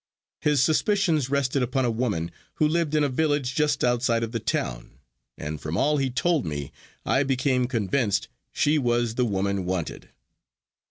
His 0.39 0.63
suspicions 0.63 1.29
rested 1.29 1.61
upon 1.61 1.85
a 1.85 1.91
woman 1.91 2.31
who 2.55 2.67
lived 2.67 2.95
in 2.95 3.03
a 3.03 3.07
village 3.07 3.53
just 3.53 3.83
outside 3.83 4.23
of 4.23 4.31
the 4.31 4.39
town, 4.39 4.97
and 5.37 5.61
from 5.61 5.77
all 5.77 5.97
he 5.97 6.09
told 6.09 6.43
me 6.43 6.71
I 7.05 7.21
became 7.21 7.67
convinced 7.67 8.27
she 8.51 8.79
was 8.79 9.13
the 9.13 9.25
woman 9.25 9.63
wanted. 9.63 10.09